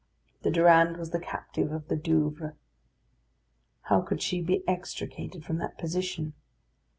[0.41, 2.55] The Durande was the captive of the Douvres.
[3.83, 6.33] How could she be extricated from that position?